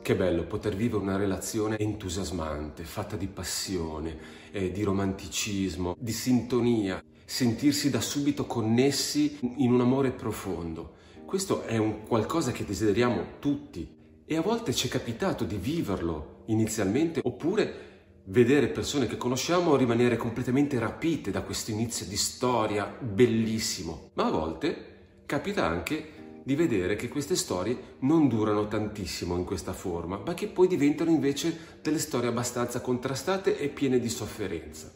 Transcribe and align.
Che 0.00 0.14
bello 0.14 0.44
poter 0.44 0.76
vivere 0.76 1.02
una 1.02 1.16
relazione 1.16 1.76
entusiasmante, 1.76 2.84
fatta 2.84 3.16
di 3.16 3.26
passione, 3.26 4.16
eh, 4.52 4.70
di 4.70 4.84
romanticismo, 4.84 5.96
di 5.98 6.12
sintonia, 6.12 7.02
sentirsi 7.24 7.90
da 7.90 8.00
subito 8.00 8.46
connessi 8.46 9.38
in 9.56 9.72
un 9.72 9.80
amore 9.80 10.12
profondo. 10.12 10.94
Questo 11.24 11.64
è 11.64 11.76
un 11.76 12.06
qualcosa 12.06 12.52
che 12.52 12.64
desideriamo 12.64 13.38
tutti 13.40 13.96
e 14.24 14.36
a 14.36 14.40
volte 14.40 14.72
ci 14.72 14.86
è 14.86 14.90
capitato 14.90 15.42
di 15.42 15.56
viverlo 15.56 16.44
inizialmente 16.46 17.20
oppure 17.22 17.88
vedere 18.26 18.68
persone 18.68 19.08
che 19.08 19.16
conosciamo 19.16 19.74
rimanere 19.74 20.16
completamente 20.16 20.78
rapite 20.78 21.32
da 21.32 21.42
questo 21.42 21.72
inizio 21.72 22.06
di 22.06 22.16
storia 22.16 22.84
bellissimo, 22.86 24.10
ma 24.14 24.26
a 24.26 24.30
volte 24.30 25.22
capita 25.26 25.66
anche 25.66 26.19
di 26.42 26.54
vedere 26.54 26.96
che 26.96 27.08
queste 27.08 27.36
storie 27.36 27.96
non 28.00 28.28
durano 28.28 28.66
tantissimo 28.68 29.36
in 29.36 29.44
questa 29.44 29.72
forma, 29.72 30.20
ma 30.24 30.34
che 30.34 30.48
poi 30.48 30.66
diventano 30.66 31.10
invece 31.10 31.78
delle 31.82 31.98
storie 31.98 32.28
abbastanza 32.28 32.80
contrastate 32.80 33.58
e 33.58 33.68
piene 33.68 33.98
di 33.98 34.08
sofferenza. 34.08 34.90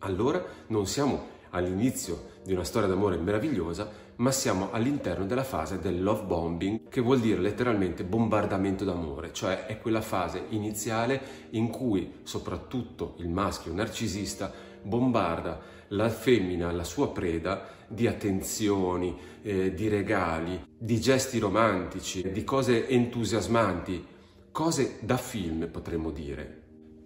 Allora 0.00 0.44
non 0.68 0.86
siamo 0.86 1.38
all'inizio 1.50 2.38
di 2.44 2.52
una 2.52 2.64
storia 2.64 2.88
d'amore 2.88 3.16
meravigliosa, 3.16 4.08
ma 4.16 4.30
siamo 4.30 4.70
all'interno 4.70 5.26
della 5.26 5.44
fase 5.44 5.78
del 5.78 6.02
love 6.02 6.24
bombing, 6.24 6.88
che 6.88 7.00
vuol 7.00 7.20
dire 7.20 7.40
letteralmente 7.40 8.04
bombardamento 8.04 8.84
d'amore, 8.84 9.32
cioè 9.32 9.66
è 9.66 9.78
quella 9.80 10.02
fase 10.02 10.44
iniziale 10.50 11.48
in 11.50 11.68
cui 11.70 12.20
soprattutto 12.22 13.14
il 13.18 13.28
maschio 13.28 13.72
narcisista 13.72 14.52
bombarda 14.82 15.78
la 15.90 16.08
femmina, 16.08 16.70
la 16.72 16.84
sua 16.84 17.10
preda, 17.10 17.78
di 17.88 18.06
attenzioni, 18.06 19.16
eh, 19.42 19.74
di 19.74 19.88
regali, 19.88 20.62
di 20.78 21.00
gesti 21.00 21.38
romantici, 21.38 22.30
di 22.30 22.44
cose 22.44 22.88
entusiasmanti, 22.88 24.06
cose 24.52 24.98
da 25.00 25.16
film 25.16 25.68
potremmo 25.68 26.10
dire. 26.10 26.58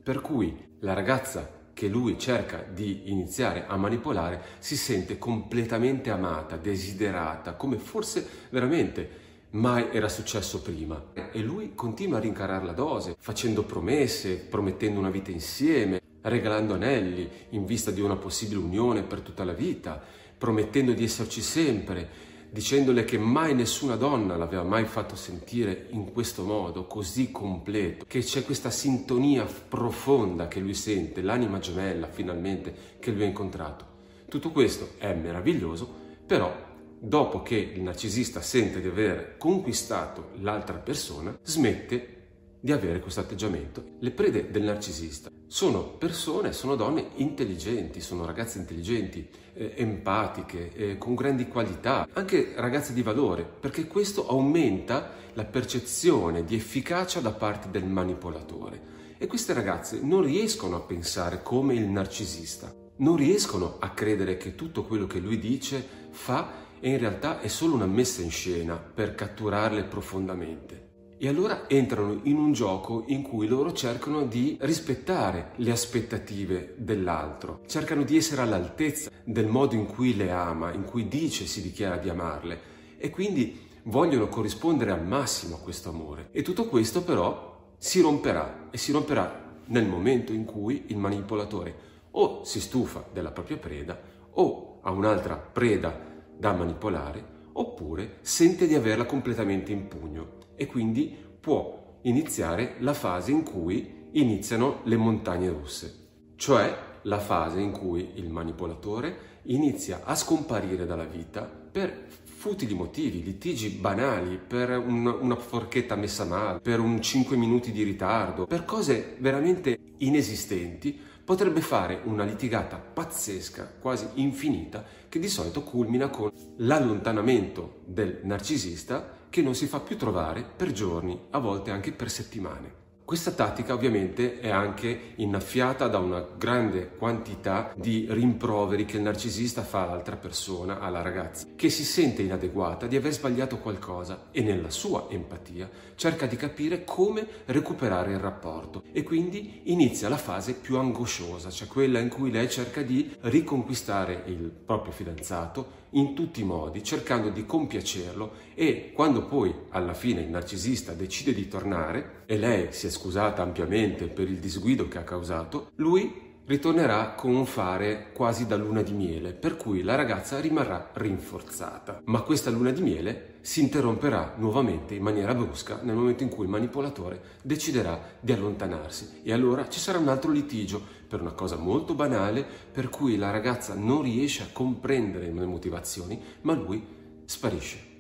Per 0.03 0.21
cui 0.21 0.55
la 0.81 0.93
ragazza 0.93 1.63
che 1.73 1.89
lui 1.89 2.19
cerca 2.19 2.63
di 2.63 3.11
iniziare 3.11 3.65
a 3.67 3.77
manipolare 3.77 4.43
si 4.59 4.77
sente 4.77 5.19
completamente 5.19 6.11
amata, 6.11 6.57
desiderata, 6.57 7.55
come 7.55 7.79
forse 7.79 8.27
veramente 8.51 9.23
mai 9.51 9.89
era 9.91 10.09
successo 10.09 10.61
prima. 10.61 11.13
E 11.33 11.41
lui 11.41 11.75
continua 11.75 12.19
a 12.19 12.21
rincarare 12.21 12.65
la 12.65 12.73
dose, 12.73 13.17
facendo 13.19 13.65
promesse, 13.65 14.37
promettendo 14.37 15.01
una 15.01 15.11
vita 15.11 15.31
insieme, 15.31 16.03
regalando 16.25 16.75
anelli 16.75 17.29
in 17.51 17.65
vista 17.67 17.91
di 17.91 18.01
una 18.01 18.17
possibile 18.17 18.61
unione 18.61 19.03
per 19.03 19.21
tutta 19.21 19.45
la 19.45 19.53
vita, 19.53 20.03
promettendo 20.39 20.93
di 20.93 21.05
esserci 21.05 21.41
sempre, 21.41 22.33
dicendole 22.51 23.05
che 23.05 23.19
mai 23.19 23.55
nessuna 23.55 23.97
donna 23.97 24.37
l'aveva 24.37 24.63
mai 24.63 24.85
fatto 24.85 25.17
sentire 25.17 25.89
in 25.91 26.13
questo 26.13 26.45
modo, 26.45 26.87
così 26.87 27.31
completo, 27.31 28.05
che 28.07 28.21
c'è 28.21 28.45
questa 28.45 28.71
sintonia 28.71 29.45
profonda 29.45 30.49
che 30.49 30.61
lui 30.61 30.75
sente, 30.75 31.21
l'anima 31.21 31.59
gemella 31.59 32.07
finalmente 32.07 32.75
che 33.01 33.11
lui 33.11 33.25
ha 33.25 33.27
incontrato. 33.27 33.93
Tutto 34.29 34.51
questo 34.51 34.93
è 34.99 35.13
meraviglioso, 35.15 36.03
però 36.27 36.55
dopo 36.99 37.43
che 37.43 37.57
il 37.57 37.83
narcisista 37.83 38.41
sente 38.41 38.81
di 38.81 38.89
aver 38.89 39.37
conquistato 39.37 40.31
l'altra 40.41 40.79
persona, 40.79 41.37
smette 41.43 42.13
di 42.61 42.73
avere 42.73 43.01
questo 43.01 43.21
atteggiamento. 43.21 43.85
Le 43.99 44.11
prede 44.11 44.51
del 44.51 44.63
narcisista 44.63 45.31
sono 45.55 45.85
persone, 45.85 46.53
sono 46.53 46.75
donne 46.75 47.11
intelligenti, 47.15 48.01
sono 48.01 48.27
ragazze 48.27 48.59
intelligenti, 48.59 49.29
eh, 49.53 49.75
empatiche, 49.77 50.73
eh, 50.75 50.99
con 50.99 51.15
grandi 51.15 51.47
qualità, 51.47 52.09
anche 52.13 52.55
ragazze 52.57 52.93
di 52.93 53.03
valore, 53.03 53.45
perché 53.45 53.87
questo 53.87 54.27
aumenta 54.27 55.13
la 55.35 55.45
percezione 55.45 56.45
di 56.45 56.57
efficacia 56.57 57.21
da 57.21 57.31
parte 57.31 57.71
del 57.71 57.85
manipolatore. 57.85 59.15
E 59.17 59.29
queste 59.29 59.53
ragazze 59.53 60.01
non 60.03 60.23
riescono 60.23 60.75
a 60.75 60.81
pensare 60.81 61.41
come 61.45 61.75
il 61.75 61.87
narcisista, 61.87 62.75
non 62.97 63.15
riescono 63.15 63.77
a 63.79 63.91
credere 63.91 64.37
che 64.37 64.57
tutto 64.57 64.83
quello 64.83 65.07
che 65.07 65.21
lui 65.21 65.39
dice, 65.39 65.87
fa 66.11 66.51
e 66.81 66.91
in 66.91 66.99
realtà 66.99 67.39
è 67.39 67.47
solo 67.47 67.75
una 67.77 67.87
messa 67.87 68.23
in 68.23 68.31
scena 68.33 68.75
per 68.75 69.15
catturarle 69.15 69.85
profondamente. 69.85 70.94
E 71.25 71.29
allora 71.29 71.67
entrano 71.69 72.21
in 72.25 72.37
un 72.37 72.53
gioco 72.53 73.05
in 73.07 73.23
cui 73.23 73.47
loro 73.47 73.73
cercano 73.73 74.27
di 74.27 74.59
rispettare 74.61 75.53
le 75.57 75.71
aspettative 75.71 76.75
dell'altro, 76.77 77.61
cercano 77.67 78.03
di 78.03 78.19
essere 78.19 78.43
all'altezza 78.43 79.11
del 79.25 79.47
modo 79.47 79.75
in 79.75 79.87
cui 79.87 80.15
le 80.15 80.31
ama, 80.31 80.75
in 80.75 80.85
cui 80.85 81.09
dice 81.09 81.47
si 81.47 81.63
dichiara 81.63 81.97
di 81.97 82.11
amarle. 82.11 82.61
E 82.99 83.09
quindi 83.09 83.59
vogliono 83.85 84.29
corrispondere 84.29 84.91
al 84.91 85.03
massimo 85.03 85.55
a 85.55 85.61
questo 85.61 85.89
amore. 85.89 86.29
E 86.31 86.43
tutto 86.43 86.67
questo 86.67 87.03
però 87.03 87.73
si 87.79 88.03
romperà. 88.03 88.69
E 88.71 88.77
si 88.77 88.93
romperà 88.93 89.63
nel 89.69 89.87
momento 89.87 90.35
in 90.35 90.45
cui 90.45 90.85
il 90.89 90.99
manipolatore 90.99 91.75
o 92.11 92.45
si 92.45 92.61
stufa 92.61 93.03
della 93.11 93.31
propria 93.31 93.57
preda 93.57 93.99
o 94.33 94.81
ha 94.83 94.91
un'altra 94.91 95.37
preda 95.37 95.99
da 96.37 96.53
manipolare 96.53 97.33
oppure 97.53 98.19
sente 98.21 98.67
di 98.67 98.75
averla 98.75 99.07
completamente 99.07 99.73
in 99.73 99.89
pugno 99.89 100.43
e 100.57 100.67
quindi 100.67 101.15
può 101.41 101.99
iniziare 102.03 102.77
la 102.79 102.95
fase 102.95 103.31
in 103.31 103.43
cui 103.43 104.09
iniziano 104.13 104.81
le 104.85 104.97
montagne 104.97 105.49
russe, 105.49 106.07
cioè 106.37 106.93
la 107.03 107.19
fase 107.19 107.61
in 107.61 107.73
cui 107.73 108.13
il 108.15 108.31
manipolatore 108.31 109.33
inizia 109.45 110.03
a 110.05 110.15
scomparire 110.15 110.87
dalla 110.87 111.05
vita 111.05 111.43
per 111.43 112.07
futili 112.45 112.75
motivi, 112.75 113.23
litigi 113.23 113.71
banali, 113.71 114.39
per 114.39 114.77
un, 114.77 115.07
una 115.07 115.37
forchetta 115.37 115.97
messa 115.97 116.25
male, 116.25 116.61
per 116.61 116.79
un 116.79 117.01
5 117.01 117.37
minuti 117.37 117.73
di 117.73 117.83
ritardo, 117.83 118.47
per 118.47 118.67
cose 118.67 119.17
veramente 119.19 119.79
inesistenti, 119.99 120.99
potrebbe 121.25 121.63
fare 121.63 122.01
una 122.05 122.23
litigata 122.23 122.77
pazzesca, 122.77 123.77
quasi 123.81 124.07
infinita, 124.15 124.85
che 125.09 125.19
di 125.19 125.29
solito 125.29 125.63
culmina 125.63 126.09
con 126.09 126.31
l'allontanamento 126.59 127.81
del 127.87 128.21
narcisista 128.25 129.23
che 129.35 129.43
non 129.43 129.57
si 129.57 129.67
fa 129.67 129.81
più 129.81 129.97
trovare 129.97 130.45
per 130.45 130.71
giorni, 130.71 131.19
a 131.31 131.41
volte 131.41 131.73
anche 131.73 131.91
per 131.91 132.09
settimane. 132.09 132.83
Questa 133.05 133.33
tattica 133.33 133.75
ovviamente 133.75 134.39
è 134.39 134.49
anche 134.49 135.15
innaffiata 135.17 135.89
da 135.89 135.99
una 135.99 136.25
grande 136.39 136.91
quantità 136.97 137.75
di 137.77 138.07
rimproveri 138.09 138.85
che 138.85 138.97
il 138.97 139.03
narcisista 139.03 139.63
fa 139.63 139.83
all'altra 139.83 140.15
persona, 140.15 140.79
alla 140.79 141.03
ragazza, 141.03 141.49
che 141.57 141.69
si 141.69 141.83
sente 141.83 142.23
inadeguata 142.23 142.87
di 142.87 142.95
aver 142.95 143.13
sbagliato 143.13 143.59
qualcosa 143.59 144.29
e 144.31 144.41
nella 144.41 144.71
sua 144.71 145.09
empatia 145.11 145.69
cerca 145.97 146.27
di 146.27 146.37
capire 146.37 146.85
come 146.85 147.27
recuperare 147.47 148.13
il 148.13 148.21
rapporto 148.21 148.85
e 148.93 149.03
quindi 149.03 149.63
inizia 149.65 150.09
la 150.09 150.17
fase 150.17 150.55
più 150.55 150.79
angosciosa, 150.79 151.51
cioè 151.51 151.67
quella 151.67 151.99
in 151.99 152.09
cui 152.09 152.31
lei 152.31 152.49
cerca 152.49 152.83
di 152.83 153.13
riconquistare 153.23 154.23
il 154.27 154.49
proprio 154.65 154.93
fidanzato 154.93 155.83
in 155.95 156.15
tutti 156.15 156.41
i 156.41 156.45
modi, 156.45 156.83
cercando 156.83 157.31
di 157.31 157.45
compiacerlo 157.45 158.33
e 158.55 158.93
quando 158.93 159.27
poi 159.27 159.53
alla 159.71 159.95
fine 159.95 160.21
il 160.21 160.29
narcisista 160.29 160.93
decide 160.93 161.35
di 161.35 161.49
tornare 161.49 162.23
e 162.27 162.39
lei 162.39 162.73
si 162.73 162.87
è 162.87 162.91
scusata 162.91 163.43
ampiamente 163.43 164.07
per 164.07 164.29
il 164.29 164.39
disguido 164.39 164.89
che 164.89 164.99
ha 164.99 165.05
causato, 165.05 165.71
lui 165.77 166.34
ritornerà 166.47 167.13
con 167.13 167.35
un 167.35 167.47
fare 167.47 168.11
quasi 168.13 168.47
da 168.47 168.57
luna 168.57 168.83
di 168.83 168.93
miele, 168.93 169.33
per 169.33 169.57
cui 169.57 169.83
la 169.83 169.95
ragazza 169.95 170.41
rimarrà 170.41 170.91
rinforzata. 170.93 172.03
Ma 172.05 172.21
questa 172.21 172.51
luna 172.51 172.71
di 172.71 172.83
miele 172.83 173.37
si 173.41 173.61
interromperà 173.61 174.35
nuovamente 174.37 174.95
in 174.95 175.03
maniera 175.03 175.35
brusca 175.35 175.81
nel 175.83 175.95
momento 175.95 176.23
in 176.23 176.29
cui 176.29 176.45
il 176.45 176.51
manipolatore 176.51 177.21
deciderà 177.43 177.99
di 178.21 178.33
allontanarsi 178.33 179.21
e 179.23 179.33
allora 179.33 179.69
ci 179.69 179.79
sarà 179.79 179.99
un 179.99 180.09
altro 180.09 180.31
litigio 180.31 180.81
per 181.09 181.21
una 181.21 181.33
cosa 181.33 181.57
molto 181.57 181.95
banale 181.95 182.45
per 182.73 182.89
cui 182.89 183.17
la 183.17 183.31
ragazza 183.31 183.75
non 183.75 184.03
riesce 184.03 184.43
a 184.43 184.49
comprendere 184.53 185.31
le 185.31 185.47
motivazioni, 185.47 186.21
ma 186.43 186.55
lui 186.55 186.85
sparisce. 187.25 187.93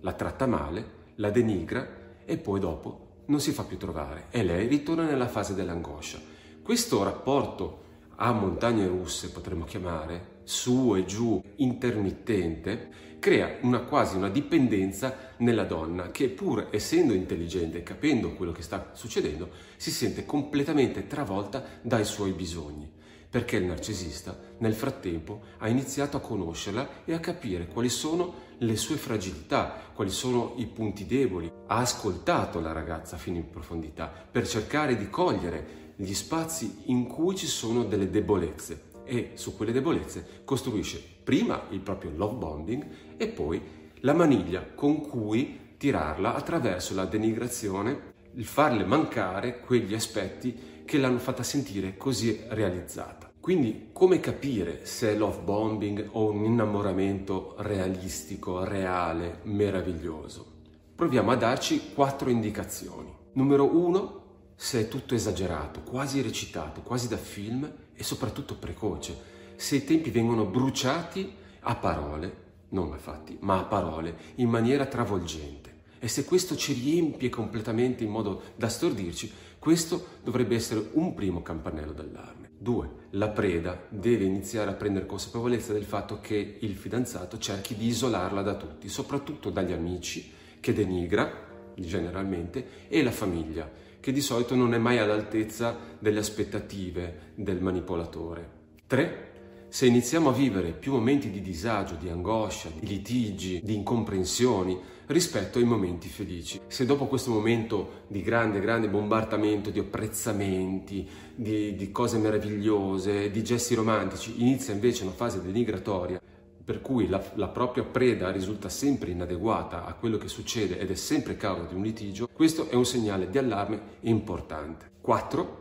La 0.00 0.12
tratta 0.12 0.46
male, 0.46 1.00
la 1.16 1.30
denigra 1.30 2.00
e 2.24 2.36
poi 2.36 2.58
dopo 2.58 3.10
non 3.26 3.40
si 3.40 3.52
fa 3.52 3.62
più 3.62 3.76
trovare 3.76 4.26
e 4.30 4.42
lei 4.42 4.66
ritorna 4.66 5.04
nella 5.04 5.28
fase 5.28 5.54
dell'angoscia. 5.54 6.18
Questo 6.62 7.02
rapporto 7.02 7.81
a 8.16 8.32
montagne 8.32 8.86
russe, 8.86 9.30
potremmo 9.30 9.64
chiamare, 9.64 10.40
su 10.44 10.94
e 10.96 11.04
giù, 11.04 11.42
intermittente, 11.56 12.90
crea 13.18 13.58
una, 13.62 13.80
quasi 13.80 14.16
una 14.16 14.28
dipendenza 14.28 15.34
nella 15.38 15.64
donna 15.64 16.10
che 16.10 16.28
pur 16.28 16.68
essendo 16.70 17.12
intelligente 17.12 17.78
e 17.78 17.82
capendo 17.82 18.32
quello 18.34 18.52
che 18.52 18.62
sta 18.62 18.90
succedendo, 18.94 19.50
si 19.76 19.90
sente 19.90 20.24
completamente 20.24 21.06
travolta 21.06 21.64
dai 21.82 22.04
suoi 22.04 22.32
bisogni 22.32 23.00
perché 23.32 23.56
il 23.56 23.64
narcisista 23.64 24.38
nel 24.58 24.74
frattempo 24.74 25.40
ha 25.56 25.68
iniziato 25.68 26.18
a 26.18 26.20
conoscerla 26.20 27.04
e 27.06 27.14
a 27.14 27.18
capire 27.18 27.66
quali 27.66 27.88
sono 27.88 28.50
le 28.58 28.76
sue 28.76 28.96
fragilità, 28.96 29.74
quali 29.94 30.10
sono 30.10 30.52
i 30.56 30.66
punti 30.66 31.06
deboli. 31.06 31.50
Ha 31.66 31.78
ascoltato 31.78 32.60
la 32.60 32.72
ragazza 32.72 33.16
fino 33.16 33.38
in 33.38 33.48
profondità 33.48 34.12
per 34.30 34.46
cercare 34.46 34.98
di 34.98 35.08
cogliere 35.08 35.81
gli 35.96 36.14
spazi 36.14 36.82
in 36.86 37.06
cui 37.06 37.36
ci 37.36 37.46
sono 37.46 37.84
delle 37.84 38.10
debolezze 38.10 38.90
e 39.04 39.32
su 39.34 39.56
quelle 39.56 39.72
debolezze 39.72 40.42
costruisce 40.44 41.02
prima 41.22 41.66
il 41.70 41.80
proprio 41.80 42.12
love 42.14 42.36
bonding 42.36 42.86
e 43.16 43.28
poi 43.28 43.60
la 44.00 44.12
maniglia 44.12 44.64
con 44.74 45.00
cui 45.00 45.74
tirarla 45.76 46.34
attraverso 46.34 46.94
la 46.94 47.04
denigrazione 47.04 48.10
il 48.34 48.44
farle 48.44 48.84
mancare 48.84 49.60
quegli 49.60 49.94
aspetti 49.94 50.82
che 50.84 50.98
l'hanno 50.98 51.18
fatta 51.18 51.42
sentire 51.42 51.96
così 51.96 52.40
realizzata. 52.48 53.30
Quindi 53.40 53.88
come 53.92 54.20
capire 54.20 54.86
se 54.86 55.10
è 55.10 55.16
love 55.16 55.40
bombing 55.42 56.08
o 56.12 56.30
un 56.30 56.44
innamoramento 56.44 57.56
realistico, 57.58 58.64
reale, 58.64 59.40
meraviglioso? 59.42 60.46
Proviamo 60.94 61.32
a 61.32 61.36
darci 61.36 61.92
quattro 61.94 62.30
indicazioni. 62.30 63.12
Numero 63.32 63.76
uno, 63.76 64.21
se 64.62 64.78
è 64.78 64.86
tutto 64.86 65.16
esagerato, 65.16 65.80
quasi 65.80 66.22
recitato, 66.22 66.82
quasi 66.82 67.08
da 67.08 67.16
film 67.16 67.68
e 67.92 68.02
soprattutto 68.04 68.54
precoce, 68.54 69.12
se 69.56 69.74
i 69.74 69.84
tempi 69.84 70.10
vengono 70.10 70.44
bruciati 70.44 71.34
a 71.62 71.74
parole, 71.74 72.36
non 72.68 72.92
a 72.92 72.96
fatti, 72.96 73.36
ma 73.40 73.58
a 73.58 73.64
parole, 73.64 74.16
in 74.36 74.48
maniera 74.48 74.86
travolgente. 74.86 75.80
E 75.98 76.06
se 76.06 76.24
questo 76.24 76.54
ci 76.54 76.74
riempie 76.74 77.28
completamente 77.28 78.04
in 78.04 78.10
modo 78.10 78.42
da 78.54 78.68
stordirci, 78.68 79.32
questo 79.58 80.06
dovrebbe 80.22 80.54
essere 80.54 80.90
un 80.92 81.12
primo 81.12 81.42
campanello 81.42 81.92
d'allarme. 81.92 82.50
2. 82.58 82.90
La 83.10 83.30
preda 83.30 83.86
deve 83.88 84.26
iniziare 84.26 84.70
a 84.70 84.74
prendere 84.74 85.06
consapevolezza 85.06 85.72
del 85.72 85.84
fatto 85.84 86.20
che 86.20 86.58
il 86.60 86.76
fidanzato 86.76 87.36
cerchi 87.36 87.74
di 87.74 87.88
isolarla 87.88 88.42
da 88.42 88.54
tutti, 88.54 88.88
soprattutto 88.88 89.50
dagli 89.50 89.72
amici, 89.72 90.30
che 90.60 90.72
denigra 90.72 91.50
generalmente, 91.74 92.86
e 92.86 93.02
la 93.02 93.10
famiglia, 93.10 93.90
che 94.02 94.10
di 94.10 94.20
solito 94.20 94.56
non 94.56 94.74
è 94.74 94.78
mai 94.78 94.98
all'altezza 94.98 95.78
delle 96.00 96.18
aspettative 96.18 97.30
del 97.36 97.62
manipolatore. 97.62 98.50
3. 98.88 99.30
Se 99.68 99.86
iniziamo 99.86 100.30
a 100.30 100.32
vivere 100.32 100.72
più 100.72 100.92
momenti 100.92 101.30
di 101.30 101.40
disagio, 101.40 101.94
di 101.94 102.08
angoscia, 102.08 102.68
di 102.76 102.86
litigi, 102.88 103.60
di 103.62 103.74
incomprensioni 103.76 104.76
rispetto 105.06 105.58
ai 105.58 105.64
momenti 105.64 106.08
felici. 106.08 106.60
Se 106.66 106.84
dopo 106.84 107.06
questo 107.06 107.30
momento 107.30 108.02
di 108.08 108.22
grande, 108.22 108.58
grande 108.58 108.88
bombardamento, 108.88 109.70
di 109.70 109.78
apprezzamenti, 109.78 111.08
di, 111.34 111.76
di 111.76 111.90
cose 111.92 112.18
meravigliose, 112.18 113.30
di 113.30 113.44
gesti 113.44 113.74
romantici, 113.76 114.34
inizia 114.42 114.74
invece 114.74 115.04
una 115.04 115.12
fase 115.12 115.40
denigratoria, 115.40 116.20
per 116.64 116.80
cui 116.80 117.08
la, 117.08 117.22
la, 117.34 117.48
propria 117.48 117.84
preda 117.84 118.30
risulta 118.30 118.68
sempre 118.68 119.10
inadeguata 119.10 119.84
a 119.84 119.94
quello 119.94 120.16
che 120.16 120.28
succede 120.28 120.78
ed 120.78 120.90
è 120.90 120.94
sempre 120.94 121.36
causa 121.36 121.64
di 121.64 121.74
un 121.74 121.82
litigio, 121.82 122.28
questo 122.32 122.68
è 122.68 122.74
un 122.74 122.84
segnale 122.84 123.28
di 123.28 123.38
allarme 123.38 123.80
importante. 124.00 124.90
4. 125.00 125.60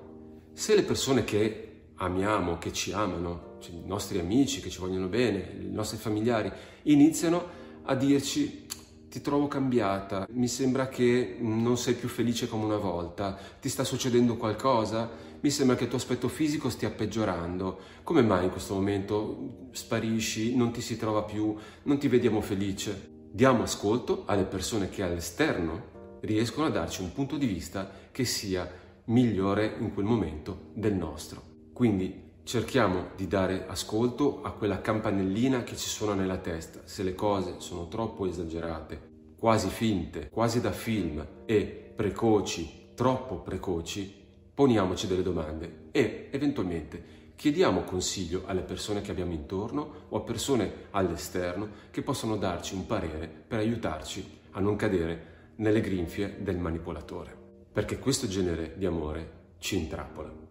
Se 0.53 0.75
le 0.75 0.83
persone 0.83 1.24
che 1.24 1.71
amiamo, 1.95 2.57
che 2.57 2.71
ci 2.71 2.92
amano, 2.92 3.57
cioè 3.59 3.74
i 3.74 3.83
nostri 3.86 4.19
amici 4.19 4.62
che 4.62 4.69
ci 4.69 4.80
vogliono 4.80 5.07
bene, 5.07 5.56
i 5.59 5.71
nostri 5.71 5.98
familiari, 5.98 6.51
iniziano 6.83 7.59
a 7.83 7.95
dirci 7.95 8.68
ti 9.12 9.19
trovo 9.19 9.48
cambiata, 9.48 10.25
mi 10.31 10.48
sembra 10.48 10.88
che 10.88 11.36
non 11.39 11.77
sei 11.77 11.95
più 11.95 12.07
felice 12.07 12.48
come 12.48 12.63
una 12.63 12.77
volta, 12.77 13.38
ti 13.59 13.68
sta 13.68 13.83
succedendo 13.83 14.38
qualcosa, 14.38 15.09
mi 15.41 15.49
sembra 15.49 15.75
che 15.75 15.83
il 15.83 15.89
tuo 15.89 15.97
aspetto 15.97 16.27
fisico 16.27 16.69
stia 16.69 16.91
peggiorando, 16.91 17.79
come 18.03 18.21
mai 18.21 18.45
in 18.45 18.51
questo 18.51 18.75
momento 18.75 19.67
sparisci, 19.71 20.55
non 20.55 20.71
ti 20.71 20.81
si 20.81 20.97
trova 20.97 21.23
più, 21.23 21.55
non 21.83 21.97
ti 21.97 22.07
vediamo 22.07 22.41
felice? 22.41 23.09
Diamo 23.31 23.63
ascolto 23.63 24.23
alle 24.27 24.43
persone 24.43 24.89
che 24.89 25.01
all'esterno 25.01 26.19
riescono 26.21 26.67
a 26.67 26.69
darci 26.69 27.01
un 27.01 27.11
punto 27.11 27.38
di 27.38 27.47
vista 27.47 27.89
che 28.11 28.23
sia 28.23 28.69
migliore 29.05 29.77
in 29.79 29.93
quel 29.93 30.05
momento 30.05 30.69
del 30.75 30.93
nostro. 30.93 31.41
Quindi 31.73 32.29
cerchiamo 32.43 33.07
di 33.15 33.27
dare 33.27 33.65
ascolto 33.67 34.43
a 34.43 34.51
quella 34.51 34.79
campanellina 34.79 35.63
che 35.63 35.75
ci 35.75 35.89
suona 35.89 36.13
nella 36.13 36.38
testa. 36.38 36.81
Se 36.83 37.01
le 37.01 37.15
cose 37.15 37.55
sono 37.57 37.88
troppo 37.88 38.27
esagerate, 38.27 39.09
quasi 39.39 39.69
finte, 39.69 40.29
quasi 40.29 40.61
da 40.61 40.71
film 40.71 41.25
e 41.45 41.93
precoci, 41.95 42.89
troppo 42.93 43.39
precoci, 43.39 44.20
poniamoci 44.61 45.07
delle 45.07 45.23
domande 45.23 45.87
e 45.89 46.27
eventualmente 46.29 47.31
chiediamo 47.35 47.81
consiglio 47.81 48.43
alle 48.45 48.61
persone 48.61 49.01
che 49.01 49.09
abbiamo 49.09 49.33
intorno 49.33 50.05
o 50.09 50.17
a 50.17 50.21
persone 50.21 50.71
all'esterno 50.91 51.67
che 51.89 52.03
possono 52.03 52.37
darci 52.37 52.75
un 52.75 52.85
parere 52.85 53.27
per 53.27 53.57
aiutarci 53.57 54.23
a 54.51 54.59
non 54.59 54.75
cadere 54.75 55.53
nelle 55.55 55.81
grinfie 55.81 56.43
del 56.43 56.57
manipolatore. 56.57 57.35
Perché 57.71 57.97
questo 57.97 58.27
genere 58.27 58.75
di 58.77 58.85
amore 58.85 59.31
ci 59.57 59.79
intrappola. 59.79 60.50